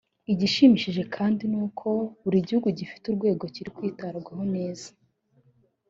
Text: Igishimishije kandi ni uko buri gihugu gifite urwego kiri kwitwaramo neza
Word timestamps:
Igishimishije 0.33 1.03
kandi 1.15 1.43
ni 1.51 1.57
uko 1.65 1.87
buri 2.23 2.45
gihugu 2.47 2.67
gifite 2.79 3.03
urwego 3.07 3.43
kiri 3.53 3.69
kwitwaramo 3.75 4.43
neza 4.55 4.89